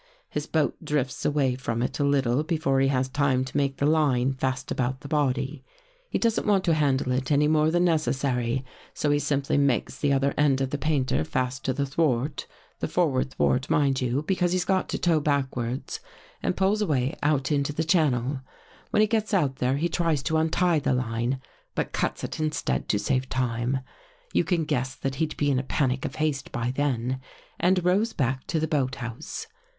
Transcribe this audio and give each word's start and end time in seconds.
His 0.29 0.47
boat 0.47 0.83
drifts 0.83 1.25
away 1.25 1.53
from 1.53 1.83
it 1.83 1.99
a 1.99 2.03
little 2.03 2.41
before 2.41 2.79
he 2.79 2.87
has 2.87 3.07
time 3.07 3.45
to 3.45 3.55
make 3.55 3.77
the 3.77 3.85
line 3.85 4.33
fast 4.33 4.71
about 4.71 5.01
the 5.01 5.07
body. 5.07 5.63
He 6.09 6.17
doesn't 6.17 6.47
want 6.47 6.63
to 6.63 6.73
handle 6.73 7.11
it 7.11 7.27
12 7.27 7.39
169 7.41 7.45
THE 7.45 7.45
GHOST 7.45 7.53
GIRL 7.53 7.59
any 7.59 7.59
more 7.59 7.71
than 7.71 8.65
necessary, 8.65 8.65
so 8.95 9.11
he 9.11 9.19
simply 9.19 9.57
makes 9.59 9.99
the 9.99 10.11
other 10.11 10.33
end 10.35 10.59
of 10.59 10.71
the 10.71 10.79
painter 10.79 11.23
fast 11.23 11.63
to 11.65 11.73
the 11.73 11.85
thwart, 11.85 12.47
the 12.79 12.87
for 12.87 13.11
ward 13.11 13.29
thwart, 13.29 13.69
mind 13.69 14.01
you, 14.01 14.23
because 14.23 14.53
he's 14.53 14.65
got 14.65 14.89
to 14.89 14.97
tow 14.97 15.19
back 15.19 15.55
wards, 15.55 15.99
and 16.41 16.57
pulls 16.57 16.81
away 16.81 17.15
out 17.21 17.51
into 17.51 17.71
the 17.71 17.83
channel. 17.83 18.41
When 18.89 19.01
he 19.01 19.07
gets 19.07 19.35
out 19.35 19.57
there, 19.57 19.77
he 19.77 19.87
tries 19.87 20.23
to 20.23 20.37
untie 20.37 20.79
the 20.79 20.95
line, 20.95 21.39
but 21.75 21.91
cuts 21.93 22.23
it 22.23 22.39
instead 22.39 22.89
to 22.89 22.97
save 22.97 23.29
time. 23.29 23.81
You 24.33 24.45
can 24.45 24.63
guess 24.65 24.95
that 24.95 25.13
he'd 25.21 25.37
be 25.37 25.51
in 25.51 25.59
a 25.59 25.63
panic 25.63 26.05
of 26.05 26.15
haste 26.15 26.51
by 26.51 26.71
then, 26.75 27.19
and 27.59 27.85
rows 27.85 28.13
back 28.13 28.47
to 28.47 28.59
the 28.59 28.67
boathouse. 28.67 29.45